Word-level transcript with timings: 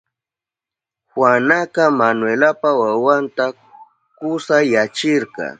Juanaka 1.13 1.83
Manuelpa 1.99 2.69
wawanta 2.81 3.45
kusayachirka. 4.17 5.45